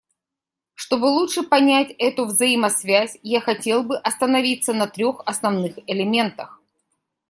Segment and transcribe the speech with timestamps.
[0.73, 6.59] Чтобы лучше понять эту взаимосвязь, я хотел бы остановиться на трех основных элементах.